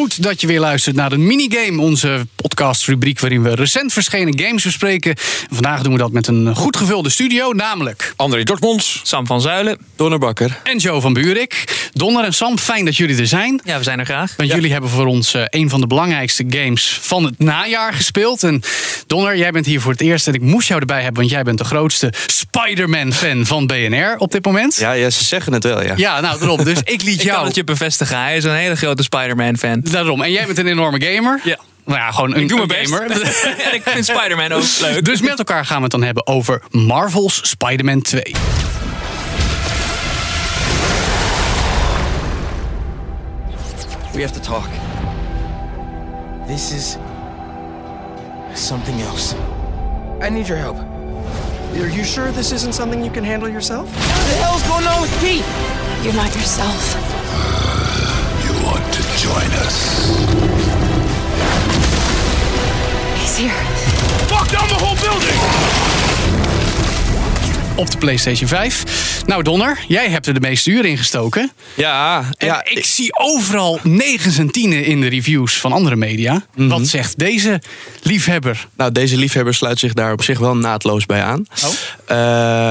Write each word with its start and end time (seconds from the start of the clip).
Goed 0.00 0.22
dat 0.22 0.40
je 0.40 0.46
weer 0.46 0.60
luistert 0.60 0.96
naar 0.96 1.10
de 1.10 1.18
Minigame, 1.18 1.80
onze 1.80 2.26
podcastrubriek 2.36 3.20
waarin 3.20 3.42
we 3.42 3.54
recent 3.54 3.92
verschenen 3.92 4.40
games 4.40 4.64
bespreken. 4.64 5.14
Vandaag 5.50 5.82
doen 5.82 5.92
we 5.92 5.98
dat 5.98 6.12
met 6.12 6.26
een 6.26 6.56
goed 6.56 6.76
gevulde 6.76 7.10
studio, 7.10 7.52
namelijk 7.52 8.12
André 8.16 8.42
Dortmonds. 8.42 9.00
Sam 9.02 9.26
van 9.26 9.40
Zuilen. 9.40 9.78
Donner 9.96 10.18
Bakker. 10.18 10.60
en 10.64 10.78
Joe 10.78 11.00
van 11.00 11.12
Buurik. 11.12 11.64
Donner 11.92 12.24
en 12.24 12.34
Sam, 12.34 12.58
fijn 12.58 12.84
dat 12.84 12.96
jullie 12.96 13.18
er 13.18 13.26
zijn. 13.26 13.60
Ja, 13.64 13.78
we 13.78 13.82
zijn 13.84 13.98
er 13.98 14.04
graag. 14.04 14.34
Want 14.36 14.50
jullie 14.52 14.72
hebben 14.72 14.90
voor 14.90 15.06
ons 15.06 15.34
eh, 15.34 15.42
een 15.46 15.70
van 15.70 15.80
de 15.80 15.86
belangrijkste 15.86 16.44
games 16.48 16.98
van 17.02 17.24
het 17.24 17.38
najaar 17.38 17.92
gespeeld. 17.92 18.42
En 18.42 18.62
Donner, 19.06 19.36
jij 19.36 19.50
bent 19.50 19.66
hier 19.66 19.80
voor 19.80 19.92
het 19.92 20.00
eerst 20.00 20.26
en 20.26 20.34
ik 20.34 20.40
moest 20.40 20.68
jou 20.68 20.80
erbij 20.80 21.02
hebben, 21.02 21.20
want 21.20 21.30
jij 21.30 21.42
bent 21.42 21.58
de 21.58 21.64
grootste 21.64 22.12
Spider-Man-fan 22.26 23.46
van 23.46 23.66
BNR 23.66 24.14
op 24.18 24.32
dit 24.32 24.44
moment. 24.44 24.76
Ja, 24.76 24.92
ja, 24.92 25.10
ze 25.10 25.24
zeggen 25.24 25.52
het 25.52 25.64
wel, 25.64 25.82
ja. 25.82 25.92
Ja, 25.96 26.20
nou 26.20 26.38
daarom. 26.38 26.64
Dus 26.64 26.78
ik 26.84 27.02
liet 27.02 27.20
Ik 27.20 27.26
kan 27.26 27.34
jou. 27.34 27.46
het 27.46 27.54
je 27.54 27.64
bevestigen. 27.64 28.18
Hij 28.20 28.36
is 28.36 28.44
een 28.44 28.54
hele 28.54 28.76
grote 28.76 29.02
Spider-Man-fan. 29.02 29.82
Daarom. 29.90 30.22
En 30.22 30.32
jij 30.32 30.46
bent 30.46 30.58
een 30.58 30.66
enorme 30.66 31.02
gamer. 31.04 31.40
Ja. 31.44 31.58
Nou 31.84 31.98
ja, 31.98 32.10
gewoon 32.10 32.34
een, 32.34 32.40
Ik 32.40 32.48
doe 32.48 32.56
mijn 32.66 32.68
best. 32.68 32.94
gamer. 32.94 33.10
en 33.66 33.74
ik 33.74 33.82
vind 33.84 34.04
Spider-Man 34.04 34.52
ook 34.52 34.64
leuk. 34.80 35.04
Dus 35.04 35.20
met 35.20 35.38
elkaar 35.38 35.64
gaan 35.66 35.76
we 35.76 35.82
het 35.82 35.90
dan 35.90 36.02
hebben 36.02 36.26
over 36.26 36.62
Marvel's 36.70 37.40
Spider-Man 37.48 38.02
2. 38.02 38.22
We 44.12 44.20
have 44.22 44.32
to 44.32 44.40
talk. 44.40 44.68
This 46.46 46.72
is 46.72 46.96
something 48.54 49.00
else. 49.00 49.34
I 50.20 50.28
need 50.30 50.48
your 50.48 50.58
help. 50.58 50.76
Are 51.80 51.88
you 51.88 52.04
sure 52.04 52.32
this 52.32 52.50
isn't 52.52 52.72
something 52.74 53.04
you 53.04 53.10
can 53.12 53.24
handle 53.24 53.48
yourself? 53.48 53.86
What 53.88 54.26
the 54.28 54.36
hell's 54.42 54.62
going 54.66 54.86
on 54.86 55.00
with 55.02 55.12
Pete? 55.20 55.44
You're 56.04 56.14
not 56.14 56.34
yourself. 56.34 57.59
You 59.22 59.28
want 59.28 59.42
to 59.42 59.50
join 59.50 59.60
us? 59.60 60.16
He's 63.20 63.36
here. 63.36 63.80
Op 67.74 67.90
de 67.90 67.98
PlayStation 67.98 68.48
5. 68.48 69.22
Nou, 69.26 69.42
Donner, 69.42 69.78
jij 69.88 70.08
hebt 70.08 70.26
er 70.26 70.34
de 70.34 70.40
meeste 70.40 70.70
uren 70.70 70.90
in 70.90 70.98
gestoken. 70.98 71.50
Ja, 71.74 72.24
En 72.36 72.46
ja 72.46 72.64
ik 72.64 72.84
zie 72.84 73.18
overal 73.18 73.78
9 73.82 74.32
en 74.38 74.50
10 74.50 74.72
in 74.84 75.00
de 75.00 75.06
reviews 75.08 75.54
van 75.58 75.72
andere 75.72 75.96
media. 75.96 76.44
Mhm. 76.54 76.68
Wat 76.68 76.86
zegt 76.86 77.18
deze 77.18 77.60
liefhebber? 78.02 78.66
nou, 78.76 78.92
deze 78.92 79.16
liefhebber 79.16 79.54
sluit 79.54 79.78
zich 79.78 79.92
daar 79.92 80.12
op 80.12 80.22
zich 80.22 80.38
wel 80.38 80.56
naadloos 80.56 81.06
bij 81.06 81.22
aan. 81.22 81.46
Oh. 81.64 81.70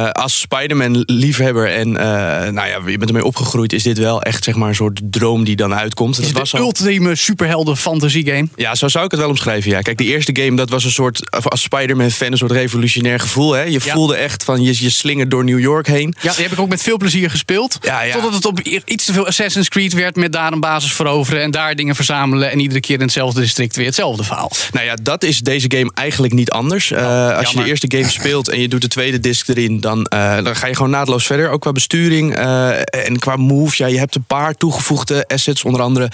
Eh, 0.06 0.10
als 0.12 0.40
Spider-Man-liefhebber 0.40 1.68
en 1.74 1.98
eh, 1.98 2.06
nou 2.52 2.68
ja, 2.68 2.80
je 2.86 2.98
bent 2.98 3.06
ermee 3.10 3.26
opgegroeid, 3.26 3.74
is 3.74 3.84
dit 3.84 3.98
wel 3.98 4.22
echt 4.22 4.44
zeg 4.44 4.56
maar, 4.56 4.70
een 4.70 4.76
soort 4.76 5.02
droom 5.04 5.44
die 5.44 5.56
dan 5.56 5.74
uitkomt. 5.74 6.20
Is 6.20 6.26
Dat 6.28 6.38
was 6.38 6.54
al- 6.54 6.60
ultieme 6.60 7.16
superhelden 7.16 7.78
fantasy 7.78 8.26
game? 8.26 8.48
Ja, 8.56 8.76
zo 8.76 8.88
zou 8.88 9.06
ik 9.06 9.12
het 9.12 9.20
wel 9.20 9.30
omschrijven. 9.30 9.72
Ja. 9.72 9.82
Kijk, 9.82 9.98
de 9.98 10.04
eerste 10.06 10.36
game, 10.42 10.56
dat 10.56 10.70
was 10.70 10.84
een 10.84 10.92
soort, 10.92 11.32
als 11.44 11.62
Spider-Man-fan, 11.62 12.32
een 12.32 12.38
soort 12.38 12.52
revolutionair 12.52 13.20
gevoel. 13.20 13.52
Hè? 13.52 13.62
Je 13.64 13.80
Ja. 13.84 13.94
voelde 13.94 14.16
echt 14.16 14.44
van, 14.44 14.62
je, 14.62 14.76
je 14.84 14.89
slingert 14.92 15.32
door 15.32 15.44
New 15.44 15.60
York 15.60 15.88
heen. 15.88 16.16
Ja, 16.22 16.34
die 16.34 16.44
heb 16.44 16.52
ik 16.52 16.60
ook 16.60 16.70
met 16.70 16.82
veel 16.82 16.98
plezier 16.98 17.30
gespeeld. 17.30 17.78
Ja, 17.82 18.02
ja. 18.02 18.14
Totdat 18.14 18.34
het 18.34 18.46
op 18.46 18.60
iets 18.86 19.06
te 19.06 19.14
veel 19.14 19.28
Assassin's 19.28 19.70
Creed 19.70 19.94
werd 19.94 20.16
met 20.16 20.32
daar 20.32 20.52
een 20.52 20.60
basis 20.60 20.94
veroveren 20.94 21.42
en 21.42 21.52
daar 21.52 21.76
dingen 21.76 21.96
verzamelen 21.96 22.52
en 22.52 22.60
iedere 22.60 22.80
keer 22.80 22.96
in 22.96 23.02
hetzelfde 23.02 23.42
district 23.42 23.76
weer 23.76 23.86
hetzelfde 23.86 24.24
verhaal. 24.24 24.52
Nou 24.72 24.86
ja, 24.86 24.96
dat 25.02 25.24
is 25.24 25.40
deze 25.40 25.72
game 25.72 25.92
eigenlijk 25.94 26.34
niet 26.34 26.52
anders. 26.52 26.92
Eh, 26.92 27.38
als 27.38 27.52
je 27.52 27.58
Oh, 27.58 27.64
de 27.64 27.70
eerste 27.70 27.88
game 27.98 28.10
speelt 28.10 28.50
en 28.50 28.62
je 28.62 28.68
doet 28.68 28.82
de 28.82 28.88
tweede 28.88 29.20
disc 29.20 29.48
erin, 29.48 29.80
dan, 29.82 30.06
eh, 30.06 30.44
dan 30.44 30.56
ga 30.56 30.68
je 30.68 30.76
gewoon 30.76 30.92
naadloos 30.92 31.26
verder. 31.26 31.50
Ook 31.50 31.62
qua 31.62 31.72
besturing 31.72 32.36
eh, 32.36 32.70
en 33.06 33.20
qua 33.20 33.36
moves. 33.36 33.78
Ja, 33.78 33.88
je 33.88 33.98
hebt 33.98 34.16
een 34.16 34.24
paar 34.24 34.54
toegevoegde 34.56 35.26
assets, 35.28 35.64
onder 35.64 35.82
andere. 35.82 36.12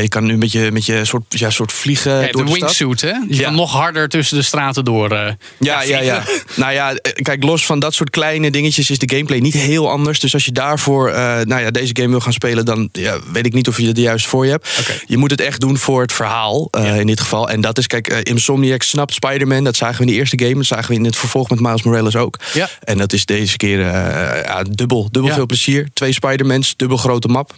je 0.00 0.08
kan 0.08 0.24
nu 0.24 0.36
met 0.36 0.52
je, 0.52 0.70
met 0.72 0.86
je 0.86 1.04
soort, 1.04 1.24
ja, 1.28 1.50
soort 1.50 1.72
vliegen 1.72 2.20
Ja, 2.20 2.30
door 2.30 2.44
de 2.44 2.52
wingsuit, 2.52 3.00
hè? 3.00 3.08
Je 3.08 3.24
Ja. 3.28 3.42
kan 3.42 3.54
nog 3.54 3.72
harder 3.72 4.08
tussen 4.08 4.36
de 4.36 4.42
straten 4.42 4.84
door. 4.84 5.10
Ja, 5.58 5.82
ja, 5.82 6.00
ja. 6.00 6.22
Nou 6.56 6.72
ja, 6.72 6.94
kijk, 7.22 7.42
los 7.42 7.66
van 7.66 7.78
dat 7.78 7.94
soort 7.94 8.10
kleine 8.16 8.50
dingetjes 8.50 8.90
is 8.90 8.98
de 8.98 9.10
gameplay 9.10 9.38
niet 9.38 9.54
heel 9.54 9.90
anders. 9.90 10.20
Dus 10.20 10.34
als 10.34 10.44
je 10.44 10.52
daarvoor 10.52 11.10
eh, 11.10 11.40
nou 11.40 11.62
ja, 11.62 11.70
deze 11.70 11.96
game 11.96 12.08
wil 12.08 12.20
gaan 12.20 12.32
spelen, 12.32 12.64
dan 12.64 12.88
ja, 12.92 13.18
weet 13.32 13.46
ik 13.46 13.52
niet 13.52 13.68
of 13.68 13.78
je 13.78 13.86
het 13.86 13.98
juist 13.98 14.26
voor 14.26 14.44
je 14.44 14.50
hebt. 14.50 14.68
Je 15.06 15.16
moet 15.16 15.30
het 15.30 15.40
echt 15.40 15.60
doen 15.60 15.78
voor 15.78 16.02
het 16.02 16.12
verhaal 16.12 16.68
eh, 16.70 16.98
in 16.98 17.06
dit 17.06 17.20
geval. 17.20 17.48
En 17.48 17.60
dat 17.60 17.78
is, 17.78 17.86
kijk, 17.86 18.08
eh, 18.08 18.18
Insomniac 18.22 18.82
snapt 18.82 19.14
Spider-Man. 19.14 19.64
Dat 19.64 19.76
zagen 19.76 19.96
we 19.96 20.02
in 20.02 20.12
de 20.12 20.18
eerste 20.18 20.38
game. 20.38 20.54
Dat 20.54 20.64
zagen 20.64 20.88
we 20.88 20.94
in 20.94 21.04
het 21.04 21.16
vervolg 21.16 21.50
met 21.50 21.60
Miles 21.60 21.82
Morales 21.82 22.16
ook. 22.16 22.38
Ja. 22.54 22.68
En 22.84 22.98
dat 22.98 23.12
is 23.12 23.24
deze 23.24 23.56
keer 23.56 23.78
ja, 23.80 24.62
dubbel, 24.70 25.08
dubbel 25.10 25.32
veel 25.32 25.46
plezier. 25.46 25.88
Twee 25.94 26.12
Spider-Mans, 26.12 26.74
dubbel 26.76 26.96
grote 26.96 27.28
map. 27.28 27.54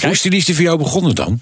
Hoe 0.00 0.10
is 0.10 0.20
die 0.20 0.30
liefde 0.30 0.54
voor 0.54 0.64
jou 0.64 0.78
begonnen 0.78 1.14
dan? 1.14 1.40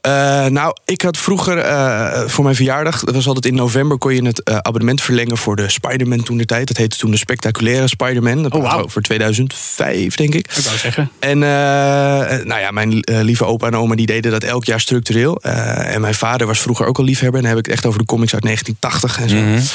Eh, 0.00 0.46
nou, 0.46 0.76
ik 0.84 1.02
had 1.02 1.16
vroeger 1.16 1.58
eh, 1.58 2.20
voor 2.26 2.44
mijn 2.44 2.56
verjaardag, 2.56 3.04
dat 3.04 3.14
was 3.14 3.26
altijd 3.26 3.46
in 3.46 3.54
november, 3.54 3.98
kon 3.98 4.14
je 4.14 4.24
het 4.24 4.42
eh, 4.42 4.56
abonnement 4.56 5.00
verlengen 5.02 5.36
voor 5.36 5.56
de 5.56 5.68
Spider-Man 5.68 6.22
toen 6.22 6.36
de 6.36 6.44
tijd. 6.44 6.68
Dat 6.68 6.76
heette 6.76 6.96
toen 6.96 7.10
de 7.10 7.16
spectaculaire 7.16 7.88
Spider-Man. 7.88 8.42
Dat 8.42 8.52
Oh, 8.52 8.62
was 8.62 8.70
wauw. 8.72 8.84
over 8.84 9.02
2005, 9.02 10.16
denk 10.16 10.34
ik. 10.34 10.52
Ik 10.56 10.64
wou 10.64 10.78
zeggen. 10.78 11.10
En 11.18 11.38
nou 11.38 12.60
ja, 12.60 12.70
mijn 12.70 12.98
lieve 13.04 13.44
opa 13.44 13.66
en 13.66 13.76
oma 13.76 13.94
die 13.94 14.06
deden 14.06 14.30
dat 14.32 14.42
elk 14.42 14.64
jaar 14.64 14.80
structureel. 14.80 15.40
En 15.42 16.00
mijn 16.00 16.14
vader 16.14 16.46
was 16.46 16.58
vroeger 16.60 16.86
ook 16.86 16.98
al 16.98 17.04
liefhebber. 17.04 17.36
En 17.40 17.46
dan 17.46 17.56
heb 17.56 17.64
ik 17.64 17.66
het 17.66 17.74
echt 17.74 17.86
over 17.86 17.98
de 17.98 18.04
comics 18.06 18.32
uit 18.34 18.42
1980 18.42 19.20
en 19.20 19.28
zo. 19.28 19.66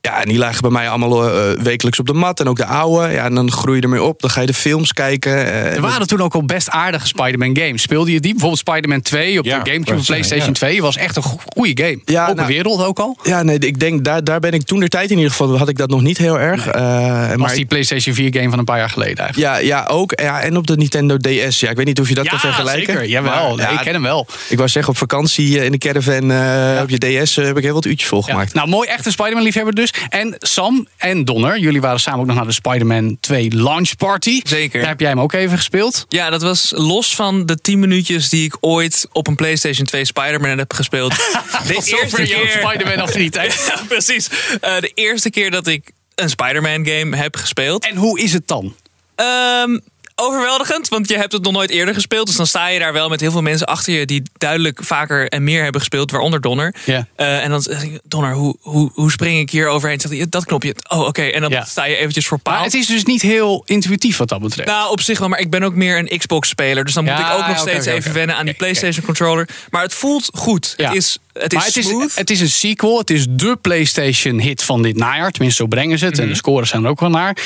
Ja, 0.00 0.22
en 0.22 0.28
die 0.28 0.38
lagen 0.38 0.60
bij 0.62 0.70
mij 0.70 0.88
allemaal 0.88 1.30
eh, 1.34 1.62
wekelijks 1.62 1.98
op 1.98 2.06
de 2.06 2.12
mat. 2.12 2.40
En 2.40 2.48
ook 2.48 2.56
de 2.56 2.64
oude. 2.64 3.12
Ja, 3.12 3.24
en 3.24 3.34
dan 3.34 3.52
groei 3.52 3.76
je 3.76 3.82
ermee 3.82 4.02
op. 4.02 4.20
Dan 4.20 4.30
ga 4.30 4.40
je 4.40 4.46
de 4.46 4.54
films 4.54 4.92
kijken. 4.92 5.32
eh, 5.32 5.74
Er 5.74 5.80
waren 5.80 6.06
toen 6.06 6.20
ook 6.22 6.34
al 6.34 6.44
best 6.44 6.70
aardige 6.70 7.06
Spider-Man 7.06 7.56
games. 7.56 7.82
Speelde 7.82 8.12
je 8.12 8.20
die? 8.20 8.30
Bijvoorbeeld 8.30 8.60
Spider-Man 8.60 9.02
2 9.02 9.38
op 9.38 9.44
Ja, 9.44 9.58
de 9.58 9.70
Gamecube 9.70 9.98
of 9.98 10.06
PlayStation 10.06 10.46
ja. 10.48 10.52
2 10.52 10.82
was 10.82 10.96
echt 10.96 11.16
een 11.16 11.22
goede 11.22 11.84
game. 11.84 12.00
Ja, 12.04 12.22
Open 12.22 12.36
nou- 12.36 12.48
wereld 12.48 12.82
ook 12.84 12.98
al. 12.98 13.16
Ja, 13.22 13.42
nee, 13.42 13.58
ik 13.58 13.78
denk, 13.80 14.04
daar, 14.04 14.24
daar 14.24 14.40
ben 14.40 14.52
ik 14.52 14.62
toen 14.62 14.80
de 14.80 14.88
tijd 14.88 15.10
in 15.10 15.16
ieder 15.16 15.30
geval, 15.30 15.58
had 15.58 15.68
ik 15.68 15.76
dat 15.78 15.88
nog 15.90 16.02
niet 16.02 16.18
heel 16.18 16.40
erg. 16.40 16.66
Eh, 16.66 17.28
Was 17.28 17.36
maar 17.36 17.54
die 17.54 17.66
PlayStation 17.66 18.14
4 18.14 18.32
game 18.34 18.50
van 18.50 18.58
een 18.58 18.64
paar 18.64 18.78
jaar 18.78 18.90
geleden 18.90 19.16
eigenlijk. 19.16 19.52
Ja, 19.52 19.56
ja, 19.58 19.86
ook. 19.90 20.12
Ja, 20.20 20.40
en 20.40 20.56
op 20.56 20.66
de 20.66 20.76
Nintendo 20.76 21.16
DS. 21.16 21.60
Ja, 21.60 21.70
ik 21.70 21.76
weet 21.76 21.86
niet 21.86 22.00
of 22.00 22.08
je 22.08 22.14
dat 22.14 22.28
kan 22.28 22.38
vergelijken. 22.38 22.92
zeker. 22.92 23.08
Jawel, 23.08 23.32
Maar, 23.32 23.48
nee, 23.56 23.66
ja, 23.66 23.70
ik 23.72 23.78
ken 23.84 23.92
hem 23.92 24.02
wel. 24.02 24.26
Ik 24.48 24.56
wou 24.56 24.68
zeggen, 24.68 24.92
op 24.92 24.98
vakantie 24.98 25.58
eh, 25.58 25.64
in 25.64 25.72
de 25.72 25.78
caravan 25.78 26.30
eh, 26.30 26.80
op 26.82 26.88
je 26.90 26.98
DS 27.22 27.36
eh, 27.36 27.44
heb 27.44 27.56
ik 27.56 27.62
heel 27.64 27.74
wat 27.74 27.84
uurtjes 27.84 28.02
Ja. 28.02 28.08
volgemaakt. 28.08 28.54
Nou, 28.54 28.68
mooi, 28.68 28.88
echt 28.88 29.06
een 29.06 29.12
Spider-Man-liefhebber 29.12 29.74
dus. 29.74 29.87
En 30.08 30.34
Sam 30.38 30.88
en 30.96 31.24
Donner, 31.24 31.58
jullie 31.58 31.80
waren 31.80 32.00
samen 32.00 32.20
ook 32.20 32.26
nog 32.26 32.36
naar 32.36 32.46
de 32.46 32.52
Spider-Man 32.52 33.16
2 33.20 33.54
launch 33.54 33.96
party. 33.96 34.40
Zeker. 34.44 34.80
Daar 34.80 34.88
heb 34.88 35.00
jij 35.00 35.08
hem 35.08 35.20
ook 35.20 35.32
even 35.32 35.56
gespeeld. 35.56 36.06
Ja, 36.08 36.30
dat 36.30 36.42
was 36.42 36.72
los 36.76 37.14
van 37.14 37.46
de 37.46 37.60
10 37.60 37.78
minuutjes 37.78 38.28
die 38.28 38.44
ik 38.44 38.56
ooit 38.60 39.08
op 39.12 39.26
een 39.26 39.36
PlayStation 39.36 39.86
2 39.86 40.04
Spider-Man 40.04 40.58
heb 40.58 40.72
gespeeld. 40.72 41.14
De 41.66 41.74
eerste 41.74 42.22
keer. 42.22 42.50
Spider-Man 42.50 43.00
affiniteit. 43.00 43.56
Ja, 43.68 43.82
precies. 43.88 44.28
Eh, 44.60 44.80
de 44.80 44.90
eerste 44.94 45.30
keer 45.30 45.50
dat 45.50 45.66
ik 45.66 45.90
een 46.14 46.30
Spider-Man 46.30 46.86
game 46.86 47.16
heb 47.16 47.36
gespeeld. 47.36 47.86
En 47.86 47.96
hoe 47.96 48.20
is 48.20 48.32
het 48.32 48.48
dan? 48.48 48.74
Ehm, 49.14 49.78
overweldigend, 50.18 50.88
want 50.88 51.08
je 51.08 51.16
hebt 51.16 51.32
het 51.32 51.42
nog 51.42 51.52
nooit 51.52 51.70
eerder 51.70 51.94
gespeeld. 51.94 52.26
Dus 52.26 52.36
dan 52.36 52.46
sta 52.46 52.68
je 52.68 52.78
daar 52.78 52.92
wel 52.92 53.08
met 53.08 53.20
heel 53.20 53.30
veel 53.30 53.42
mensen 53.42 53.66
achter 53.66 53.92
je... 53.92 54.06
die 54.06 54.22
duidelijk 54.38 54.78
vaker 54.82 55.28
en 55.28 55.44
meer 55.44 55.62
hebben 55.62 55.80
gespeeld, 55.80 56.10
waaronder 56.10 56.40
Donner. 56.40 56.74
Ja. 56.84 57.06
Eh, 57.16 57.44
en 57.44 57.50
dan 57.50 57.62
zeg 57.62 57.82
ik, 57.82 58.00
Donner, 58.04 58.32
hoe, 58.34 58.56
hoe, 58.60 58.90
hoe 58.94 59.10
spring 59.10 59.38
ik 59.38 59.50
hier 59.50 59.68
overheen? 59.68 60.00
Zegt 60.00 60.14
hij, 60.14 60.26
dat 60.28 60.44
knopje. 60.44 60.74
Oh, 60.88 61.00
oké. 61.06 61.22
En 61.22 61.40
dan 61.40 61.50
Ja. 61.50 61.64
sta 61.64 61.84
je 61.84 61.96
eventjes 61.96 62.26
voor 62.26 62.38
paal. 62.38 62.54
Maar 62.54 62.64
het 62.64 62.74
is 62.74 62.86
dus 62.86 63.04
niet 63.04 63.22
heel 63.22 63.62
intuïtief 63.66 64.16
wat 64.16 64.28
dat 64.28 64.40
betreft. 64.40 64.68
Nou, 64.68 64.90
op 64.90 65.00
zich 65.00 65.18
wel, 65.18 65.28
maar 65.28 65.40
ik 65.40 65.50
ben 65.50 65.62
ook 65.62 65.74
meer 65.74 65.98
een 65.98 66.18
Xbox-speler. 66.18 66.84
Dus 66.84 66.94
dan 66.94 67.04
moet 67.04 67.12
Ja, 67.12 67.32
ik 67.32 67.38
ook 67.38 67.46
nog 67.46 67.58
steeds 67.58 67.86
even 67.86 68.12
wennen 68.12 68.36
aan 68.36 68.44
die. 68.44 68.54
PlayStation-controller. 68.54 69.48
Maar 69.70 69.82
het 69.82 69.94
voelt 69.94 70.30
goed. 70.32 70.74
Ja. 70.76 70.86
Het 70.88 70.96
is, 70.96 71.18
het 71.32 71.52
is 71.52 71.64
het 71.64 71.76
is, 71.76 72.14
het 72.14 72.30
is 72.30 72.40
een 72.40 72.48
sequel. 72.50 72.98
Het 72.98 73.10
is 73.10 73.26
de 73.30 73.56
PlayStation-hit 73.62 74.62
van 74.62 74.82
dit 74.82 74.96
najaar. 74.96 75.30
Tenminste, 75.30 75.62
zo 75.62 75.68
brengen 75.68 75.98
ze 75.98 76.04
het. 76.04 76.14
Mhm. 76.14 76.22
En 76.22 76.28
de 76.28 76.34
scores 76.34 76.68
zijn 76.68 76.84
er 76.84 76.90
ook 76.90 77.00
wel 77.00 77.10
naar. 77.10 77.36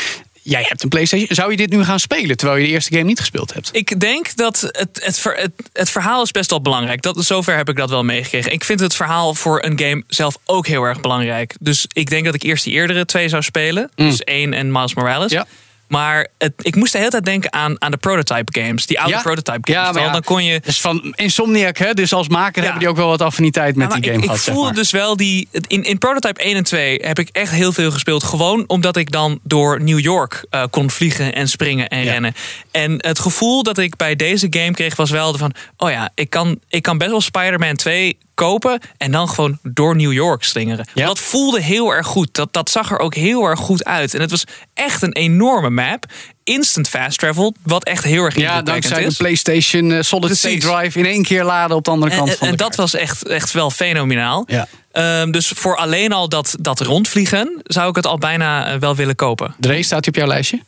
Jij 0.43 0.65
hebt 0.69 0.83
een 0.83 0.89
PlayStation. 0.89 1.29
Zou 1.31 1.51
je 1.51 1.57
dit 1.57 1.71
nu 1.71 1.85
gaan 1.85 2.01
spelen 2.01 2.37
terwijl 2.37 2.59
je 2.61 2.67
de 2.67 2.73
eerste 2.73 2.93
game 2.93 3.05
niet 3.05 3.19
gespeeld 3.19 3.55
hebt? 3.55 3.69
Ik 3.73 4.01
denk 4.01 4.37
dat 4.37 4.61
het, 4.61 5.01
het, 5.03 5.19
ver- 5.19 5.37
het, 5.37 5.51
het 5.73 5.91
verhaal 5.91 6.23
is 6.23 6.31
best 6.31 6.51
wel 6.51 6.61
belangrijk. 6.61 7.03
Dat, 7.03 7.25
zover 7.25 7.57
heb 7.57 7.69
ik 7.69 7.77
dat 7.77 7.91
wel 7.91 8.05
meegekregen. 8.05 8.53
Ik 8.53 8.65
vind 8.65 8.81
het 8.81 8.95
verhaal 8.95 9.35
voor 9.35 9.65
een 9.65 9.79
game 9.79 10.05
zelf 10.09 10.39
ook 10.45 10.67
heel 10.67 10.83
erg 10.83 11.01
belangrijk. 11.01 11.55
Dus 11.61 11.87
ik 11.93 12.11
denk 12.11 12.25
dat 12.25 12.35
ik 12.35 12.43
eerst 12.43 12.65
die 12.65 12.73
eerdere 12.73 13.05
twee 13.05 13.29
zou 13.29 13.43
spelen. 13.43 13.91
Dus 13.95 14.21
één 14.21 14.53
en 14.53 14.73
Miles 14.73 14.95
Morales. 14.95 15.31
Ja. 15.33 15.47
Maar 15.93 16.29
het, 16.39 16.53
ik 16.57 16.77
moest 16.77 16.93
de 16.93 16.99
hele 16.99 17.11
tijd 17.11 17.25
denken 17.25 17.53
aan, 17.53 17.83
aan 17.83 17.91
de 17.91 17.97
prototype 17.97 18.61
games. 18.61 18.87
Die 18.87 19.01
oude 19.01 19.15
Ja. 19.15 19.21
prototype 19.23 19.51
games. 19.53 19.69
Ja, 19.69 19.83
maar 19.83 19.87
Terwijl 19.93 20.07
ja. 20.07 20.13
Dan 20.13 20.23
kon 20.23 20.45
je 20.45 20.61
Dus 20.61 20.81
van 20.81 21.13
Insomniac, 21.17 21.77
hè? 21.77 21.95
Dus 21.95 22.13
als 22.13 22.29
maker 22.29 22.63
hebben 22.63 22.81
die 22.81 22.89
ook 22.89 22.97
wel 22.97 23.09
wat 23.09 23.23
affiniteit 23.23 23.77
met 23.77 23.91
die 23.91 24.03
game 24.05 24.17
ik, 24.17 24.23
gehad. 24.23 24.37
ik 24.37 24.43
zeg 24.43 24.55
voelde 24.55 24.69
maar. 24.69 24.79
dus 24.79 24.91
wel 24.91 25.17
die. 25.17 25.49
In, 25.67 25.83
in 25.83 25.99
Prototype 25.99 26.43
1 26.43 26.57
en 26.57 26.63
2 26.65 26.99
heb 27.03 27.19
ik 27.19 27.29
echt 27.33 27.53
heel 27.53 27.73
veel 27.73 27.91
gespeeld. 27.91 28.25
Gewoon 28.25 28.65
omdat 28.67 28.97
ik 28.97 29.11
dan 29.11 29.39
door 29.43 29.83
New 29.83 29.99
York 29.99 30.45
eh, 30.51 30.63
kon 30.71 30.91
vliegen 30.91 31.35
en 31.35 31.49
springen 31.49 31.89
en 31.89 32.03
rennen. 32.03 32.35
En 32.71 32.95
het 32.99 33.19
gevoel 33.19 33.63
dat 33.63 33.79
ik 33.79 33.97
bij 33.97 34.17
deze 34.17 34.47
game 34.51 34.73
kreeg 34.73 34.97
was 34.97 35.11
wel 35.11 35.39
van: 35.39 35.53
oh 35.77 35.91
ja, 35.91 36.11
ik 36.15 36.31
kan, 36.31 36.59
ik 36.69 36.83
kan 36.83 36.99
best 36.99 37.11
wel 37.11 37.21
Spider-Man 37.21 37.75
2 37.77 38.19
kopen 38.43 38.81
en 38.97 39.13
dan 39.13 39.29
gewoon 39.29 39.59
door 39.63 39.97
New 39.97 40.13
York 40.13 40.45
slingeren. 40.45 40.87
Ja. 40.95 41.07
Dat 41.07 41.19
voelde 41.19 41.61
heel 41.61 41.91
erg 41.91 42.07
goed. 42.07 42.35
Dat, 42.35 42.53
dat 42.53 42.71
zag 42.71 42.91
er 42.91 42.99
ook 42.99 43.15
heel 43.15 43.45
erg 43.45 43.59
goed 43.59 43.85
uit. 43.85 44.15
En 44.15 44.21
het 44.21 44.31
was 44.31 44.45
echt 44.75 45.03
een 45.03 45.13
enorme 45.13 45.71
map. 45.71 46.05
Instant 46.45 46.89
fast 46.89 47.19
travel, 47.19 47.55
wat 47.63 47.85
echt 47.85 48.05
heel 48.05 48.25
erg 48.25 48.37
Ja, 48.37 48.63
dankzij 48.63 49.05
de. 49.05 49.15
PlayStation 49.17 49.93
eh, 49.93 50.01
Solid 50.01 50.37
State 50.37 50.57
Precies. 50.57 50.71
Drive 50.71 50.99
in 50.99 51.07
één 51.07 51.23
keer 51.23 51.45
laden 51.45 51.77
op 51.77 51.85
de 51.85 51.91
andere 51.91 52.11
En, 52.13 52.19
kant 52.19 52.31
en, 52.31 52.37
van 52.37 52.47
en 52.47 52.53
de 52.53 52.59
dat 52.59 52.75
kaart. 52.77 52.93
was 52.93 53.01
echt, 53.01 53.27
echt 53.27 53.53
wel 53.53 53.71
fenomenaal. 53.71 54.45
Ja. 54.47 54.67
Ehm, 54.93 55.31
dus 55.31 55.49
voor 55.49 55.77
alleen 55.77 56.13
al 56.13 56.29
dat, 56.29 56.55
dat 56.61 56.81
rondvliegen 56.81 57.61
zou 57.65 57.89
ik 57.89 57.97
het 57.97 58.07
al 58.07 58.19
bijna 58.19 58.73
eh, 58.73 58.79
wel 58.79 58.97
willen 58.97 59.15
kopen. 59.15 59.55
Dre, 59.59 59.83
staat 59.83 60.05
hij 60.05 60.09
op 60.09 60.15
jouw 60.15 60.27
lijstje? 60.27 60.61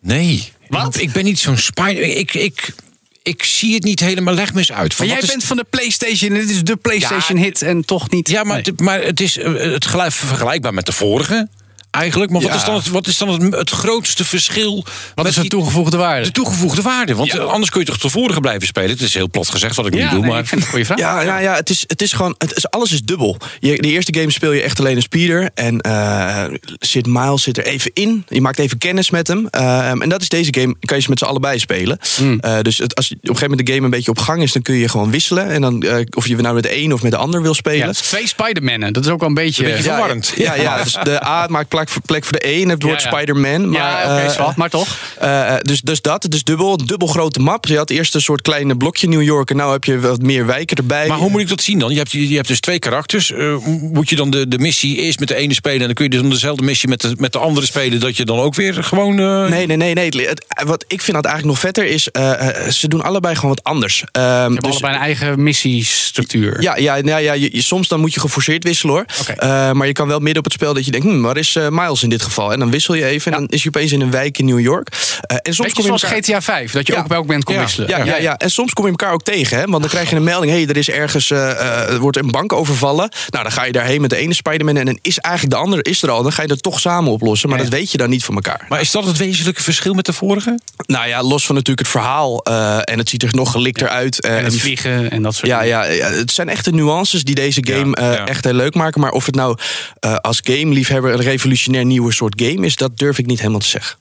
Nee. 0.00 0.52
Wat? 0.68 0.94
Ik, 0.94 1.00
ik 1.02 1.12
ben 1.12 1.24
niet 1.24 1.38
zo'n 1.38 1.56
spider. 1.56 2.02
Ik, 2.02 2.34
ik, 2.34 2.74
ik 3.22 3.42
zie 3.42 3.74
het 3.74 3.82
niet 3.84 4.00
helemaal. 4.00 4.34
Leg 4.34 4.52
me 4.52 4.58
eens 4.58 4.72
uit. 4.72 4.94
Van 4.94 5.06
Maar 5.06 5.14
jij 5.14 5.24
is- 5.24 5.30
bent 5.30 5.44
van 5.44 5.56
de 5.56 5.64
PlayStation. 5.70 6.30
Dit 6.34 6.50
is 6.50 6.62
de 6.62 6.76
PlayStation 6.76 7.38
Ja, 7.38 7.44
hit 7.44 7.62
en 7.62 7.84
toch 7.84 8.10
niet. 8.10 8.28
Ja, 8.28 8.42
maar, 8.44 8.56
Nee. 8.62 8.72
maar 8.76 9.02
het 9.02 9.20
is 9.20 9.38
eh, 9.38 9.54
het 9.54 9.86
gelijk, 9.86 10.12
vergelijkbaar 10.12 10.74
met 10.74 10.86
de 10.86 10.92
vorige. 10.92 11.48
Eigenlijk. 11.92 12.30
Maar 12.30 12.40
wat 12.40 12.50
Ja. 12.50 12.56
is 12.56 12.64
dan, 12.64 12.74
het, 12.74 12.88
wat 12.88 13.06
is 13.06 13.18
dan 13.18 13.28
het, 13.28 13.54
het 13.54 13.70
grootste 13.70 14.24
verschil? 14.24 14.84
wat 15.14 15.24
met 15.24 15.36
is 15.36 15.42
de 15.42 15.48
toegevoegde 15.48 15.96
waarde? 15.96 16.24
de 16.24 16.30
toegevoegde 16.32 16.82
waarde? 16.82 17.14
Want 17.14 17.34
eh, 17.34 17.44
anders 17.44 17.70
kun 17.70 17.80
je 17.80 17.86
toch 17.86 17.98
de 17.98 18.08
vorige 18.08 18.40
blijven 18.40 18.66
spelen? 18.66 18.90
Het 18.90 19.00
is 19.00 19.14
heel 19.14 19.30
plat 19.30 19.48
gezegd 19.50 19.76
wat 19.76 19.86
ik 19.86 19.94
ja, 19.94 20.04
nu 20.04 20.10
doe. 20.10 20.20
nee, 20.20 20.30
maar 20.30 20.40
ik 20.40 20.46
vind 20.46 20.60
het 20.60 20.62
een 20.62 20.68
goede 20.70 20.84
vraag. 20.84 20.98
Ja, 20.98 21.22
nou 21.22 21.42
ja, 21.42 21.54
het 21.54 21.70
is, 21.70 21.84
het 21.86 22.02
is 22.02 22.12
gewoon, 22.12 22.34
het 22.38 22.56
is, 22.56 22.70
alles 22.70 22.92
is 22.92 23.02
dubbel. 23.02 23.36
Je, 23.60 23.82
de 23.82 23.88
eerste 23.88 24.14
game 24.14 24.30
speel 24.30 24.52
je 24.52 24.62
echt 24.62 24.78
alleen 24.78 24.96
een 24.96 25.02
speeder. 25.02 25.50
En 25.54 25.80
eh, 25.80 26.44
zit 26.78 27.06
Miles 27.06 27.42
zit 27.42 27.58
er 27.58 27.64
even 27.64 27.90
in. 27.94 28.24
Je 28.28 28.40
maakt 28.40 28.58
even 28.58 28.78
kennis 28.78 29.10
met 29.10 29.28
hem. 29.28 29.46
Eh, 29.50 29.88
en 29.90 30.08
dat 30.08 30.22
is 30.22 30.28
deze 30.28 30.54
game, 30.54 30.76
kan 30.80 30.96
je 30.96 31.02
ze 31.02 31.08
met 31.10 31.18
z'n 31.18 31.24
allebei 31.24 31.58
spelen. 31.58 31.98
Eh, 32.40 32.60
dus 32.60 32.78
het, 32.78 32.94
als 32.94 33.08
je 33.08 33.14
op 33.14 33.20
een 33.20 33.28
gegeven 33.28 33.50
moment 33.50 33.66
de 33.66 33.72
game 33.72 33.84
een 33.84 33.90
beetje 33.90 34.10
op 34.10 34.18
gang 34.18 34.42
is, 34.42 34.52
dan 34.52 34.62
kun 34.62 34.74
je 34.74 34.88
gewoon 34.88 35.10
wisselen. 35.10 35.50
En 35.50 35.60
dan, 35.60 35.84
of 36.16 36.26
je 36.26 36.36
nou 36.36 36.54
met 36.54 36.62
de 36.62 36.76
een 36.76 36.92
of 36.92 37.02
met 37.02 37.10
de 37.10 37.16
ander 37.16 37.42
wil 37.42 37.54
spelen. 37.54 37.86
Ja, 37.86 37.92
twee 37.92 38.28
Spider-Mannen. 38.28 38.92
Dat 38.92 39.04
is 39.04 39.10
ook 39.10 39.20
wel 39.20 39.28
een 39.28 39.34
beetje... 39.34 39.64
Een 39.64 39.70
beetje 39.70 39.84
ja, 39.84 39.90
verwarrend. 39.90 40.32
Ja, 40.36 40.54
ja, 40.54 40.82
dus 40.82 40.96
de 41.02 41.24
A 41.24 41.46
maakt 41.48 41.68
plek 41.68 41.81
voor, 41.88 42.02
plek 42.02 42.24
voor 42.24 42.38
de 42.38 42.48
E 42.48 42.62
en 42.62 42.68
het 42.68 42.82
wordt 42.82 43.02
Ja, 43.02 43.10
ja. 43.10 43.16
Spider-Man. 43.16 43.68
Maar, 43.70 43.80
ja, 43.80 44.14
oké, 44.14 44.24
eh, 44.26 44.30
zwart, 44.32 44.56
maar 44.56 44.70
toch. 44.70 44.98
eh, 45.18 45.54
dus, 45.62 45.80
dus 45.80 46.00
dat, 46.00 46.26
dus 46.28 46.42
dubbel, 46.44 46.72
een 46.80 46.86
dubbel 46.86 47.08
grote 47.08 47.40
map. 47.40 47.66
Je 47.66 47.76
had 47.76 47.90
eerst 47.90 48.14
een 48.14 48.20
soort 48.20 48.42
kleine 48.42 48.76
blokje 48.76 49.08
New 49.08 49.22
York 49.22 49.50
en 49.50 49.56
nu 49.56 49.62
heb 49.62 49.84
je 49.84 50.00
wat 50.00 50.22
meer 50.22 50.46
wijken 50.46 50.76
erbij. 50.76 51.08
Maar 51.08 51.18
hoe 51.18 51.30
moet 51.30 51.40
ik 51.40 51.48
dat 51.48 51.60
zien 51.62 51.78
dan? 51.78 51.90
Je 51.90 51.96
hebt, 51.98 52.10
je 52.10 52.34
hebt 52.34 52.48
dus 52.48 52.60
twee 52.60 52.78
karakters. 52.78 53.32
Eh, 53.32 53.54
moet 53.92 54.08
je 54.08 54.16
dan 54.16 54.30
de, 54.30 54.48
de 54.48 54.58
missie 54.58 54.96
eerst 54.96 55.18
met 55.18 55.28
de 55.28 55.34
ene 55.34 55.54
spelen... 55.54 55.80
en 55.80 55.86
dan 55.86 55.94
kun 55.94 56.04
je 56.04 56.10
dus 56.10 56.20
dan 56.20 56.30
dezelfde 56.30 56.64
missie 56.64 56.88
met 56.88 57.00
de, 57.00 57.14
met 57.18 57.32
de 57.32 57.38
andere 57.38 57.66
spelen... 57.66 58.00
dat 58.00 58.16
je 58.16 58.24
dan 58.24 58.38
ook 58.38 58.54
weer 58.54 58.74
gewoon... 58.84 59.18
eh, 59.18 59.48
Nee, 59.48 59.66
nee, 59.66 59.76
nee. 59.76 59.94
nee. 59.94 60.10
Het- 60.28 60.44
wat 60.64 60.84
ik 60.88 61.00
vind 61.02 61.16
dat 61.16 61.24
eigenlijk 61.26 61.54
nog 61.54 61.58
vetter 61.58 61.84
is, 61.84 62.08
eh, 62.10 62.48
eh, 62.66 62.70
ze 62.70 62.88
doen 62.88 63.02
allebei 63.02 63.34
gewoon 63.34 63.50
wat 63.54 63.64
anders. 63.64 64.04
Ehm, 64.12 64.24
Je 64.24 64.30
hebt 64.52 64.62
dus- 64.62 64.70
allebei 64.70 64.94
een 64.94 65.00
eigen 65.00 65.42
missiestructuur. 65.42 66.62
ja, 66.62 66.76
ja, 66.76 67.00
nou 67.00 67.22
ja 67.22 67.32
je, 67.32 67.48
je- 67.56 67.62
soms 67.62 67.88
dan 67.88 68.00
moet 68.00 68.14
je 68.14 68.20
geforceerd 68.20 68.64
wisselen 68.64 68.94
hoor. 68.94 69.04
Eh, 69.36 69.72
maar 69.72 69.86
je 69.86 69.92
kan 69.92 70.08
wel 70.08 70.18
midden 70.18 70.38
op 70.38 70.44
het 70.44 70.52
spel 70.52 70.74
dat 70.74 70.84
je 70.84 70.90
denkt, 70.90 71.06
hm, 71.06 71.20
waar 71.20 71.36
is 71.36 71.56
eh, 71.56 71.68
Miles 71.72 72.02
in 72.02 72.08
dit 72.08 72.22
geval? 72.22 72.52
En 72.52 72.58
dan 72.58 72.70
wissel 72.70 72.94
je 72.94 73.04
even 73.04 73.32
en 73.32 73.38
dan 73.38 73.48
is 73.48 73.62
je 73.62 73.68
opeens 73.68 73.92
in 73.92 74.00
een 74.00 74.10
wijk 74.10 74.38
in 74.38 74.44
New 74.44 74.60
York. 74.60 74.88
Eh, 74.90 74.96
en 75.36 75.40
soms 75.42 75.56
Beetje 75.56 75.72
kom 75.72 75.82
je 75.82 75.86
zoals 75.88 76.02
elkaar- 76.02 76.18
GTA 76.18 76.40
5, 76.42 76.72
dat 76.72 76.86
je 76.86 76.92
Ja. 76.92 76.98
ook 76.98 77.04
op 77.04 77.10
elk 77.12 77.26
moment 77.26 77.44
kon 77.44 77.54
Ja. 77.54 77.60
wisselen. 77.60 77.88
Ja, 77.88 78.04
ja, 78.04 78.16
ja, 78.16 78.36
en 78.36 78.50
soms 78.50 78.72
kom 78.72 78.84
je 78.84 78.90
elkaar 78.90 79.12
ook 79.12 79.22
tegen. 79.22 79.56
Hè? 79.58 79.64
Want 79.66 79.80
dan 79.82 79.90
krijg 79.90 80.10
je 80.10 80.16
een 80.16 80.24
melding: 80.24 80.52
hé, 80.52 80.58
hey, 80.58 80.68
er 80.68 80.76
is 80.76 80.90
ergens 80.90 81.30
eh, 81.30 81.50
eh, 81.50 81.92
er 81.92 81.98
wordt 81.98 82.16
een 82.16 82.30
bank 82.30 82.52
overvallen. 82.52 83.10
Nou, 83.28 83.42
dan 83.42 83.52
ga 83.52 83.64
je 83.64 83.72
daarheen 83.72 84.00
met 84.00 84.10
de 84.10 84.16
ene 84.16 84.34
Spider-Man. 84.34 84.76
En 84.76 84.84
dan 84.86 84.98
is 85.02 85.18
eigenlijk 85.18 85.54
de 85.56 85.60
andere 85.62 85.82
is 85.82 86.02
er 86.02 86.10
al. 86.10 86.22
Dan 86.22 86.32
ga 86.32 86.42
je 86.42 86.48
dat 86.48 86.62
toch 86.62 86.80
samen 86.80 87.10
oplossen. 87.12 87.48
Maar 87.48 87.58
Ja, 87.58 87.64
dat 87.64 87.72
weet 87.72 87.90
je 87.90 87.98
dan 87.98 88.10
niet 88.10 88.24
van 88.24 88.34
elkaar. 88.34 88.66
Maar 88.68 88.80
is 88.80 88.90
dat 88.90 89.04
het 89.04 89.16
wezenlijke 89.16 89.62
verschil 89.62 89.94
met 89.94 90.04
de 90.06 90.12
vorige? 90.12 90.58
Nou 90.86 91.08
ja, 91.08 91.22
los 91.22 91.46
van 91.46 91.54
natuurlijk 91.54 91.86
het 91.88 91.96
verhaal. 91.96 92.40
eh, 92.42 92.78
en 92.84 92.98
het 92.98 93.08
ziet 93.08 93.22
er 93.22 93.28
nog 93.32 93.50
gelikter 93.52 93.88
uit. 93.88 94.20
eh, 94.20 94.36
En 94.38 94.44
het 94.44 94.56
vliegen 94.60 95.10
en 95.10 95.22
dat 95.22 95.34
soort 95.34 95.46
ja, 95.46 95.60
dingen. 95.60 95.76
ja, 95.76 95.84
ja, 95.84 96.10
het 96.10 96.30
zijn 96.32 96.48
echt 96.48 96.64
de 96.64 96.72
nuances 96.72 97.24
die 97.24 97.34
deze 97.34 97.60
game 97.66 97.96
eh, 97.96 98.28
echt 98.28 98.44
heel 98.44 98.52
leuk 98.54 98.74
maken. 98.74 99.00
Maar 99.00 99.10
of 99.10 99.26
het 99.26 99.34
nou 99.34 99.56
eh, 100.00 100.14
als 100.16 100.40
game-liefhebber 100.44 101.12
een 101.12 101.20
revolutionair 101.62 101.84
nieuwe 101.84 102.12
soort 102.12 102.42
game 102.42 102.66
is, 102.66 102.76
dat 102.76 102.98
durf 102.98 103.18
ik 103.18 103.26
niet 103.26 103.38
helemaal 103.38 103.60
te 103.60 103.66
zeggen. 103.66 103.96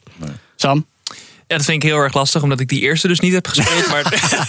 Sam? 0.56 0.86
Ja, 1.48 1.58
dat 1.58 1.66
vind 1.66 1.84
ik 1.84 1.90
heel 1.90 2.00
erg 2.00 2.14
lastig, 2.14 2.44
omdat 2.44 2.60
ik 2.60 2.68
die 2.68 2.82
eerste 2.82 3.08
dus 3.08 3.20
niet 3.20 3.34
heb 3.34 3.48
gespeeld. 3.48 3.88
maar, 3.88 4.04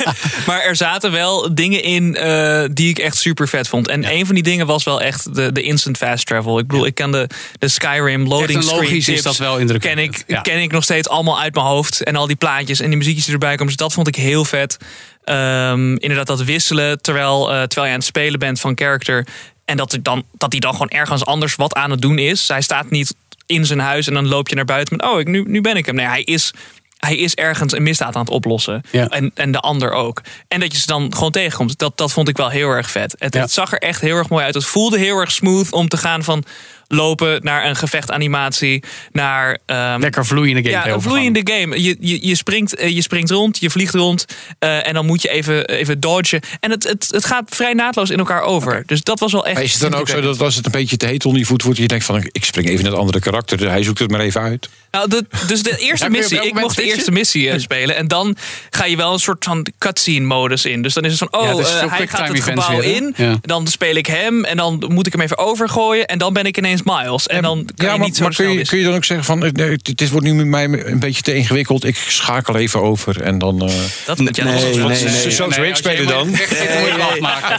maar 0.47 0.61
er 0.61 0.77
zaten 0.77 1.13
wel 1.13 1.55
dingen 1.55 1.83
in 1.83 2.17
eh, 2.17 2.65
die 2.73 2.89
ik 2.89 2.99
echt 2.99 3.17
super 3.17 3.49
vet 3.49 3.69
vond. 3.69 3.89
En 3.89 4.13
een 4.13 4.27
van 4.27 4.35
die 4.35 4.45
dingen 4.45 4.67
was 4.67 4.85
wel 4.85 5.01
echt 5.01 5.35
de, 5.35 5.53
de 5.53 5.63
instant 5.63 5.97
fast 5.97 6.27
travel. 6.27 6.59
Ik 6.59 6.67
bedoel, 6.67 6.87
ik 6.87 6.95
kan 6.95 7.13
de, 7.13 7.27
de 7.59 7.69
Skyrim 7.69 8.29
loading 8.29 8.65
screen 8.65 9.07
is 9.07 9.23
dat 9.23 9.37
wel 9.37 9.53
ken 9.53 9.61
indrukwekkend. 9.61 10.17
ik, 10.19 10.25
Ja. 10.27 10.41
ken 10.41 10.63
ik 10.63 10.73
nog 10.73 10.85
steeds 10.85 11.09
allemaal 11.09 11.41
uit 11.41 11.55
mijn 11.55 11.67
hoofd. 11.67 12.03
En 12.03 12.17
al 12.17 12.27
die 12.27 12.37
plaatjes 12.37 12.81
en 12.81 12.89
die 12.89 12.99
muziekjes 12.99 13.25
die 13.25 13.35
erbij 13.35 13.51
komen. 13.51 13.67
Dus 13.67 13.77
dat 13.77 13.93
vond 13.93 14.09
ik 14.09 14.17
heel 14.17 14.45
vet. 14.45 14.77
Ehm, 15.25 15.95
inderdaad, 15.95 16.27
dat 16.27 16.43
wisselen 16.43 17.03
terwijl, 17.03 17.53
eh, 17.53 17.63
terwijl 17.63 17.87
je 17.87 17.93
aan 17.93 17.99
het 17.99 18.05
spelen 18.05 18.39
bent 18.39 18.61
van 18.61 18.73
character. 18.75 19.27
En 19.73 19.79
dat, 19.79 19.93
er 19.93 20.03
dan, 20.03 20.25
dat 20.33 20.53
hij 20.53 20.61
dan 20.61 20.73
gewoon 20.73 20.89
ergens 20.89 21.25
anders 21.25 21.55
wat 21.55 21.75
aan 21.75 21.91
het 21.91 22.01
doen 22.03 22.19
is. 22.19 22.49
Hij 22.49 22.63
staat 22.63 22.91
niet 22.91 23.15
in 23.47 23.67
zijn 23.67 23.79
huis 23.79 24.07
en 24.07 24.15
dan 24.15 24.29
loop 24.29 24.49
je 24.49 24.55
naar 24.55 24.65
buiten 24.65 24.97
met... 24.97 25.07
oh, 25.07 25.21
ik, 25.21 25.27
nu, 25.27 25.45
nu 25.47 25.61
ben 25.61 25.77
ik 25.77 25.87
hem. 25.87 25.95
Nee, 25.95 26.07
hij 26.07 26.23
is, 26.23 26.53
hij 26.99 27.17
is 27.17 27.35
ergens 27.35 27.73
een 27.73 27.83
misdaad 27.83 28.15
aan 28.15 28.21
het 28.21 28.31
oplossen. 28.31 28.83
Ja. 28.91 29.09
En, 29.09 29.31
en 29.35 29.53
de 29.53 29.59
ander 29.59 29.93
ook. 29.93 30.23
En 30.49 30.61
dat 30.61 30.73
je 30.73 30.79
ze 30.79 30.87
dan 30.87 31.15
gewoon 31.15 31.31
tegenkomt. 31.31 31.79
Dat, 31.79 31.97
dat 31.97 32.13
vond 32.13 32.29
ik 32.29 32.37
wel 32.37 32.49
heel 32.49 32.69
erg 32.69 32.91
vet. 32.91 33.15
Het, 33.19 33.35
Ja. 33.35 33.41
het 33.41 33.53
zag 33.53 33.73
er 33.73 33.79
echt 33.79 34.01
heel 34.01 34.17
erg 34.17 34.29
mooi 34.29 34.45
uit. 34.45 34.55
Het 34.55 34.65
voelde 34.65 34.99
heel 34.99 35.19
erg 35.19 35.31
smooth 35.31 35.73
om 35.73 35.89
te 35.89 35.97
gaan 35.97 36.25
van 36.25 36.45
lopen 36.95 37.41
naar 37.43 37.67
een 37.67 37.77
gevechtanimatie. 37.77 38.83
Naar 39.13 39.59
ehm, 39.67 40.01
Lekker 40.01 40.27
vloeiende 40.27 40.71
game. 40.71 40.87
ja, 40.87 40.95
een 40.95 41.03
vloeiende 41.03 41.41
game. 41.45 41.83
Je, 41.83 41.97
je, 42.01 42.27
je, 42.27 42.35
springt, 42.35 42.75
eh, 42.75 42.89
je 42.89 43.03
springt 43.03 43.31
rond, 43.31 43.59
je 43.61 43.71
vliegt 43.71 43.95
rond. 43.95 44.25
eh, 44.59 44.87
en 44.87 44.95
dan 44.95 45.07
moet 45.07 45.23
je 45.23 45.29
even, 45.29 45.69
even 45.69 46.01
dodgen. 46.01 46.41
En 46.61 46.71
het, 46.71 46.85
het, 46.85 47.09
het 47.11 47.25
gaat 47.25 47.55
vrij 47.55 47.73
naadloos 47.73 48.11
in 48.11 48.19
elkaar 48.19 48.43
over. 48.43 48.83
Dus 48.87 49.03
dat 49.03 49.21
was 49.21 49.33
wel 49.33 49.45
echt. 49.45 49.55
Maar 49.55 49.63
is 49.63 49.73
het 49.73 49.91
dan 49.91 50.01
ook 50.01 50.09
zo 50.09 50.21
dat 50.21 50.41
als 50.41 50.57
het 50.57 50.67
een 50.67 50.73
beetje 50.73 50.97
te 50.97 51.07
heet 51.07 51.25
onder 51.25 51.41
je 51.41 51.47
voet 51.47 51.63
wordt... 51.63 51.79
je 51.79 51.89
denkt 51.89 52.05
van 52.05 52.29
ik 52.33 52.45
spring 52.45 52.69
even 52.69 52.83
naar 52.83 52.93
het 52.93 53.01
andere 53.01 53.21
karakter... 53.21 53.57
dus 53.57 53.69
hij 53.69 53.83
zoekt 53.83 53.99
het 53.99 54.11
maar 54.11 54.21
even 54.21 54.41
uit? 54.41 54.69
Nou, 54.91 55.09
de, 55.09 55.25
dus 55.47 55.63
de 55.63 55.77
eerste 55.89 56.11
missie, 56.11 56.41
ik 56.43 56.55
mocht 56.55 56.77
de 56.77 56.83
eerste 56.83 57.11
missie 57.11 57.51
eh, 57.51 57.59
spelen. 57.69 57.97
En 57.97 58.09
dan 58.09 58.37
ga 58.71 58.85
je 58.85 58.97
wel 58.97 59.13
een 59.13 59.19
soort 59.19 59.45
van 59.45 59.67
cutscene 59.79 60.27
modus 60.27 60.65
in. 60.65 60.83
Dus 60.83 60.95
dan 60.95 61.05
is 61.05 61.21
het 61.21 61.31
van, 61.31 61.41
oh, 61.41 61.47
Ja, 61.47 61.57
het 61.57 61.91
hij 61.91 62.07
gaat 62.07 62.29
het 62.29 62.37
events 62.37 62.65
gebouw 62.65 62.81
weer, 62.81 62.97
in. 62.97 63.15
Ja. 63.17 63.39
Dan 63.41 63.67
speel 63.67 63.95
ik 63.95 64.07
hem 64.07 64.45
en 64.45 64.57
dan 64.57 64.85
moet 64.89 65.07
ik 65.07 65.13
hem 65.13 65.21
even 65.21 65.39
overgooien. 65.39 66.07
En 66.07 66.19
dan 66.19 66.33
ben 66.33 66.45
ik 66.45 66.59
ineens 66.59 66.82
Miles. 66.85 67.27
En 67.27 67.43
dan 67.43 67.69
kan 67.77 67.87
ja, 67.87 67.93
je 67.93 67.99
maar, 67.99 68.07
niet 68.07 68.17
zo 68.17 68.23
maar 68.23 68.35
kun, 68.35 68.51
je, 68.53 68.65
kun 68.67 68.79
je 68.79 68.85
dan 68.85 68.95
ook 68.95 69.05
zeggen 69.05 69.27
van... 69.27 69.45
eh, 69.45 69.51
nee, 69.51 69.77
dit 69.83 70.11
wordt 70.11 70.27
nu 70.27 70.35
met 70.35 70.47
mij 70.47 70.65
een 70.65 70.99
beetje 70.99 71.23
te 71.23 71.35
ingewikkeld... 71.35 71.85
ik 71.85 71.97
schakel 72.09 72.57
even 72.57 72.83
over 72.83 73.21
en 73.23 73.39
dan... 73.39 73.63
eh, 73.69 73.75
Dat 74.07 74.19
moet 74.19 74.37
je 74.37 74.43
Nee, 74.43 74.75
nee, 74.77 74.85
nee. 74.87 75.31
Zo 75.31 75.51
spelen 75.73 76.07
dan. 76.07 76.29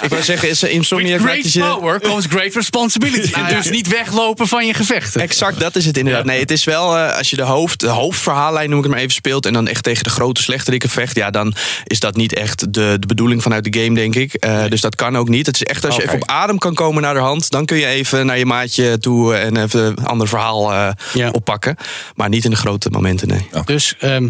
Ik 0.02 0.10
wou 0.10 0.24
zeggen, 0.24 0.50
is 0.50 0.64
Insomniac 0.64 1.20
With 1.20 1.30
great 1.30 1.54
je- 1.54 1.60
power 1.60 2.00
comes 2.02 2.26
great 2.30 2.54
responsibility. 2.54 3.32
Nou 3.44 3.48
en 3.48 3.56
dus 3.56 3.70
niet 3.70 3.88
weglopen 3.88 4.48
van 4.48 4.66
je 4.68 4.74
gevechten. 4.74 5.22
Exact, 5.22 5.60
dat 5.60 5.76
is 5.76 5.86
het 5.86 5.98
inderdaad. 5.98 6.26
Nee, 6.26 6.40
het 6.40 6.52
is 6.52 6.64
wel, 6.64 6.98
eh, 6.98 7.18
als 7.18 7.30
je 7.30 7.36
de, 7.36 7.42
hoofd, 7.42 7.80
de 7.80 7.88
hoofdverhaallijn, 7.88 8.70
noem 8.70 8.78
ik 8.78 8.84
het 8.84 8.94
maar 8.94 9.02
even, 9.02 9.14
speelt... 9.14 9.46
en 9.46 9.54
dan 9.54 9.68
echt 9.68 9.84
tegen 9.84 10.04
de 10.04 10.10
grote 10.10 10.42
slechterikken 10.42 10.90
vecht... 10.90 11.16
ja, 11.16 11.30
dan 11.30 11.54
is 11.84 12.00
dat 12.00 12.16
niet 12.16 12.34
echt 12.34 12.60
de, 12.74 12.98
de 13.00 13.08
bedoeling 13.08 13.42
vanuit 13.42 13.64
de 13.74 13.80
game, 13.82 13.96
denk 13.96 14.16
ik. 14.16 14.34
Eh, 14.34 14.64
Dus 14.70 14.82
dat 14.82 14.96
kan 14.96 15.18
ook 15.18 15.30
niet. 15.30 15.46
Het 15.46 15.56
is 15.56 15.64
echt, 15.64 15.86
als 15.86 15.96
je 15.96 16.02
even 16.04 16.22
op 16.22 16.28
adem 16.30 16.58
kan 16.58 16.74
komen 16.74 17.02
naar 17.02 17.14
de 17.14 17.20
hand... 17.20 17.50
dan 17.50 17.66
kun 17.66 17.78
je 17.78 17.86
even 17.86 18.26
naar 18.26 18.38
je 18.38 18.46
maatje 18.46 18.98
toe 18.98 19.13
en 19.32 19.58
even 19.58 19.82
een 19.86 20.06
ander 20.06 20.28
verhaal 20.28 20.72
eh, 20.74 20.90
Ja. 21.14 21.30
oppakken. 21.30 21.76
Maar 22.16 22.30
niet 22.30 22.44
in 22.46 22.50
de 22.50 22.56
grote 22.56 22.90
momenten, 22.90 23.28
nee. 23.28 23.50
Dus 23.66 23.96
ehm, 24.00 24.30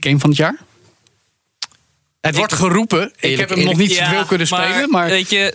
game 0.00 0.18
van 0.18 0.28
het 0.30 0.38
jaar? 0.38 0.56
Het 2.20 2.36
wordt 2.36 2.52
geroepen. 2.52 3.12
Ik 3.20 3.38
heb 3.38 3.48
hem 3.48 3.64
nog 3.64 3.76
niet 3.76 3.94
Ja, 3.94 4.08
veel 4.08 4.24
kunnen 4.24 4.46
spelen. 4.46 4.90
Maar, 4.90 5.08
Weet 5.08 5.30
je, 5.30 5.54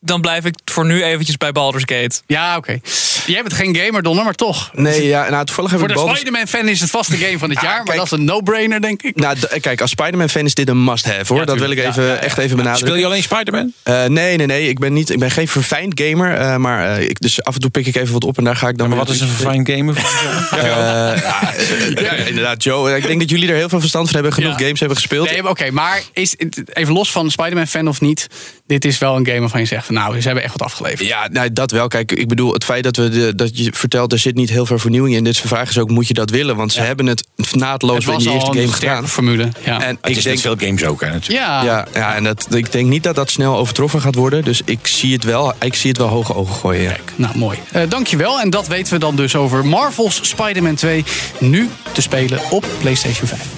dan 0.00 0.20
blijf 0.20 0.44
ik 0.44 0.54
voor 0.64 0.86
nu 0.86 1.02
eventjes 1.04 1.36
bij 1.36 1.52
Baldur's 1.52 1.82
Gate. 1.86 2.20
ja, 2.26 2.56
oké. 2.56 2.80
Jij 3.28 3.42
bent 3.42 3.54
geen 3.54 3.76
gamer, 3.76 4.02
Donner, 4.02 4.24
maar 4.24 4.34
toch. 4.34 4.70
Nee, 4.74 5.06
ja, 5.06 5.28
nou, 5.30 5.44
toevallig 5.44 5.70
heb 5.70 5.80
Voor 5.80 5.88
de 5.88 5.98
Spider-Man-fan 6.14 6.68
is 6.68 6.80
het 6.80 6.90
vast 6.90 7.10
de 7.10 7.16
game 7.16 7.38
van 7.38 7.48
het 7.48 7.58
Ah, 7.58 7.64
jaar. 7.64 7.74
Maar 7.76 7.84
kijk. 7.84 7.96
dat 7.96 8.06
is 8.06 8.10
een 8.12 8.24
no-brainer, 8.24 8.80
denk 8.80 9.02
ik. 9.02 9.16
Nou, 9.16 9.36
d- 9.38 9.60
kijk, 9.60 9.80
als 9.80 9.90
Spider-Man-fan 9.90 10.44
is 10.44 10.54
dit 10.54 10.68
een 10.68 10.84
must-have, 10.84 11.24
hoor. 11.32 11.38
Ja, 11.38 11.44
dat 11.44 11.58
wil 11.58 11.70
ik 11.70 11.78
even, 11.78 12.02
Ja, 12.02 12.08
ja, 12.08 12.14
ja. 12.14 12.20
echt 12.20 12.38
even 12.38 12.56
benadrukken. 12.56 12.88
Speel 12.88 13.00
je 13.00 13.06
alleen 13.06 13.22
Spider-Man? 13.22 13.72
Eh, 13.82 14.04
nee, 14.04 14.36
nee, 14.36 14.46
nee. 14.46 14.68
Ik 14.68 14.78
ben, 14.78 14.92
niet, 14.92 15.10
ik 15.10 15.18
ben 15.18 15.30
geen 15.30 15.48
verfijnd 15.48 16.00
gamer. 16.00 16.34
eh, 16.34 16.56
maar 16.56 16.96
eh, 16.96 17.08
ik, 17.08 17.20
dus 17.20 17.42
af 17.44 17.54
en 17.54 17.60
toe 17.60 17.70
pik 17.70 17.86
ik 17.86 17.96
even 17.96 18.12
wat 18.12 18.24
op 18.24 18.38
en 18.38 18.44
daar 18.44 18.56
ga 18.56 18.68
ik 18.68 18.78
dan... 18.78 18.88
Maar 18.88 18.98
wat 18.98 19.08
is 19.08 19.20
een 19.20 19.28
fijn 19.28 19.66
gamer? 19.66 19.96
Eh, 19.96 20.62
ja, 20.62 21.14
eh, 21.14 22.02
ja, 22.02 22.12
inderdaad, 22.12 22.62
Joe. 22.62 22.96
Ik 22.96 23.06
denk 23.06 23.20
dat 23.20 23.30
jullie 23.30 23.48
er 23.48 23.56
heel 23.56 23.68
veel 23.68 23.80
verstand 23.80 24.04
van 24.06 24.14
hebben. 24.14 24.32
Genoeg 24.32 24.58
Ja. 24.58 24.64
games 24.64 24.78
hebben 24.80 24.96
gespeeld. 24.98 25.30
Nee, 25.30 25.48
Oké, 25.48 25.70
maar 25.70 26.02
is, 26.12 26.34
even 26.72 26.92
los 26.94 27.10
van 27.12 27.30
Spider-Man-fan 27.30 27.88
of 27.88 28.00
niet. 28.00 28.26
Dit 28.66 28.84
is 28.84 28.98
wel 28.98 29.16
een 29.16 29.26
game 29.26 29.40
waarvan 29.40 29.60
je 29.60 29.66
zegt... 29.66 29.86
van, 29.86 29.94
nou, 29.94 30.20
ze 30.20 30.26
hebben 30.26 30.44
echt 30.44 30.52
wat 30.52 30.62
afgeleverd. 30.62 31.08
Ja, 31.08 31.28
nou, 31.32 31.52
dat 31.52 31.70
wel. 31.70 31.88
Kijk, 31.88 32.12
ik 32.12 32.28
bedoel, 32.28 32.52
het 32.52 32.64
feit 32.64 32.84
dat 32.84 32.96
we 32.96 33.08
de, 33.18 33.34
dat 33.34 33.58
je 33.58 33.72
vertelt, 33.72 34.12
er 34.12 34.18
zit 34.18 34.34
niet 34.34 34.50
heel 34.50 34.66
veel 34.66 34.78
vernieuwing 34.78 35.16
in. 35.16 35.24
Dus 35.24 35.40
de 35.42 35.48
vraag 35.48 35.68
is 35.68 35.78
ook, 35.78 35.90
moet 35.90 36.08
je 36.08 36.14
dat 36.14 36.30
willen? 36.30 36.56
Want 36.56 36.72
ze 36.72 36.80
hebben 36.80 37.06
het 37.06 37.24
naadloos 37.52 38.04
Het 38.04 38.12
in 38.14 38.18
die 38.18 38.30
eerste 38.32 38.48
al 38.48 38.54
game 38.54 38.72
gedaan. 38.72 39.08
formule. 39.08 39.48
Ja. 39.64 39.82
En 39.82 39.98
Het 40.00 40.10
ik 40.10 40.16
is 40.16 40.22
denk, 40.22 40.34
met 40.36 40.44
veel 40.44 40.66
games 40.68 40.84
ook, 40.84 41.00
hè, 41.00 41.10
natuurlijk. 41.10 41.46
ja. 41.46 41.62
ja, 41.64 41.86
ja, 41.94 42.14
en 42.14 42.24
dat, 42.24 42.46
ik 42.54 42.72
denk 42.72 42.88
niet 42.88 43.02
dat 43.02 43.14
dat 43.14 43.30
snel 43.30 43.56
overtroffen 43.56 44.00
gaat 44.00 44.14
worden. 44.14 44.44
Dus 44.44 44.60
ik 44.64 44.86
zie 44.86 45.12
het 45.12 45.24
wel, 45.24 45.52
ik 45.60 45.74
zie 45.74 45.88
het 45.88 45.98
wel 45.98 46.08
hoge 46.08 46.34
ogen 46.34 46.54
gooien. 46.54 46.82
Ja. 46.82 46.96
Nou, 47.16 47.38
mooi. 47.38 47.58
Eh, 47.72 47.82
dankjewel. 47.88 48.40
En 48.40 48.50
dat 48.50 48.66
weten 48.68 48.92
we 48.92 48.98
dan 48.98 49.16
dus 49.16 49.36
over 49.36 49.66
Marvel's 49.66 50.20
Spider-Man 50.22 50.74
2. 50.74 51.04
Nu 51.38 51.68
te 51.92 52.02
spelen 52.02 52.40
op 52.50 52.66
PlayStation 52.80 53.28
5. 53.28 53.57